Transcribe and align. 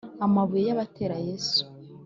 Amabuye 0.25 0.69
bayatera 0.77 1.15
yesu 1.27 1.61